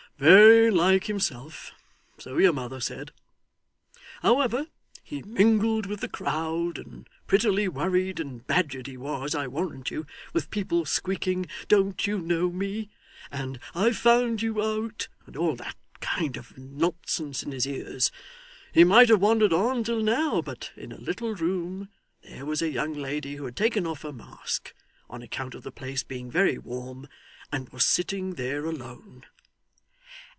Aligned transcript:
'Very 0.17 0.69
like 0.69 1.05
himself 1.05 1.71
so 2.19 2.37
your 2.37 2.53
mother 2.53 2.79
said. 2.79 3.11
However, 4.21 4.67
he 5.01 5.23
mingled 5.23 5.87
with 5.87 6.01
the 6.01 6.07
crowd, 6.07 6.77
and 6.77 7.09
prettily 7.25 7.67
worried 7.67 8.19
and 8.19 8.45
badgered 8.45 8.85
he 8.85 8.97
was, 8.97 9.33
I 9.33 9.47
warrant 9.47 9.89
you, 9.89 10.05
with 10.31 10.51
people 10.51 10.85
squeaking, 10.85 11.47
"Don't 11.67 12.05
you 12.05 12.19
know 12.19 12.51
me?" 12.51 12.91
and 13.31 13.59
"I've 13.73 13.97
found 13.97 14.43
you 14.43 14.61
out," 14.61 15.07
and 15.25 15.35
all 15.35 15.55
that 15.55 15.75
kind 16.01 16.37
of 16.37 16.55
nonsense 16.55 17.41
in 17.41 17.51
his 17.51 17.65
ears. 17.65 18.11
He 18.75 18.83
might 18.83 19.09
have 19.09 19.21
wandered 19.21 19.53
on 19.53 19.83
till 19.83 20.03
now, 20.03 20.39
but 20.43 20.71
in 20.75 20.91
a 20.91 20.99
little 21.01 21.33
room 21.33 21.89
there 22.21 22.45
was 22.45 22.61
a 22.61 22.69
young 22.69 22.93
lady 22.93 23.37
who 23.37 23.45
had 23.45 23.55
taken 23.57 23.87
off 23.87 24.03
her 24.03 24.13
mask, 24.13 24.75
on 25.09 25.23
account 25.23 25.55
of 25.55 25.63
the 25.63 25.71
place 25.71 26.03
being 26.03 26.29
very 26.29 26.59
warm, 26.59 27.07
and 27.51 27.69
was 27.69 27.83
sitting 27.83 28.35
there 28.35 28.65
alone. 28.65 29.25